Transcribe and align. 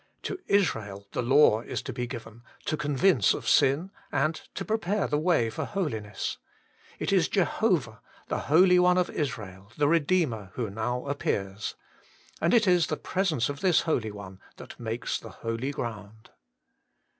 To 0.23 0.39
Israel 0.47 1.07
the 1.11 1.21
law 1.21 1.61
is 1.61 1.83
to 1.83 1.93
be 1.93 2.07
given, 2.07 2.41
to 2.65 2.75
convince 2.75 3.35
of 3.35 3.47
sin 3.47 3.91
and 4.11 4.41
pre 4.55 4.77
pare 4.77 5.05
the 5.05 5.19
way 5.19 5.51
for 5.51 5.63
holiness; 5.63 6.39
it 6.97 7.13
is 7.13 7.27
Jehovah, 7.27 8.01
the 8.27 8.39
Holy 8.49 8.79
One 8.79 8.97
of 8.97 9.11
Israel, 9.11 9.71
the 9.77 9.85
Kedeemer, 9.85 10.49
who 10.53 10.71
now 10.71 11.05
appears. 11.05 11.75
And 12.41 12.51
it 12.51 12.65
is 12.65 12.87
the 12.87 12.97
presence 12.97 13.47
of 13.47 13.59
this 13.59 13.81
Holy 13.81 14.09
One 14.09 14.39
that 14.57 14.79
makes 14.79 15.19
the 15.19 15.29
holy 15.29 15.69
ground. 15.69 16.31